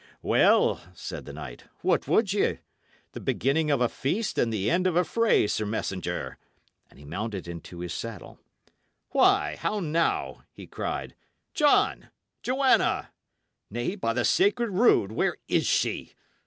[0.23, 2.57] "Well," said the knight, "what would ye?
[3.11, 6.39] The beginning of a feast and the end of a fray, sir messenger;"
[6.89, 8.39] and he mounted into his saddle.
[9.11, 9.57] "Why!
[9.57, 11.13] how now!" he cried.
[11.53, 12.09] "John!
[12.41, 13.11] Joanna!
[13.69, 15.11] Nay, by the sacred rood!
[15.11, 16.13] where is she?